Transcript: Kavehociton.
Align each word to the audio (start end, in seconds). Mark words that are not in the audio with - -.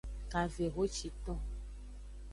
Kavehociton. 0.31 1.37